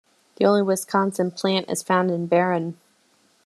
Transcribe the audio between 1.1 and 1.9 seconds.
plant is